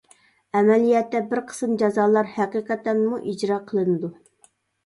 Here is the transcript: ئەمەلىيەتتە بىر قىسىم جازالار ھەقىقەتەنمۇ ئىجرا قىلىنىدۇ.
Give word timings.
ئەمەلىيەتتە 0.59 1.19
بىر 1.33 1.41
قىسىم 1.51 1.75
جازالار 1.83 2.31
ھەقىقەتەنمۇ 2.39 3.23
ئىجرا 3.33 3.59
قىلىنىدۇ. 3.69 4.13